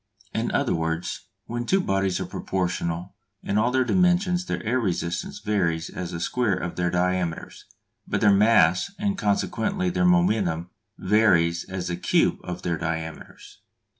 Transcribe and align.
In 0.33 0.49
other 0.51 0.73
words, 0.73 1.27
when 1.45 1.67
two 1.67 1.79
bodies 1.79 2.19
are 2.19 2.25
proportional 2.25 3.13
in 3.43 3.59
all 3.59 3.69
their 3.69 3.83
dimensions 3.83 4.47
their 4.47 4.63
air 4.65 4.79
resistance 4.79 5.37
varies 5.37 5.91
as 5.91 6.09
the 6.09 6.19
square 6.19 6.55
of 6.55 6.75
their 6.75 6.89
diameters, 6.89 7.65
but 8.07 8.19
their 8.19 8.33
mass 8.33 8.89
and 8.97 9.15
consequently 9.15 9.91
their 9.91 10.03
momentum 10.05 10.71
varies 10.97 11.65
as 11.65 11.87
the 11.89 11.97
cube 11.97 12.39
of 12.43 12.63
their 12.63 12.77
diameters. 12.79 13.59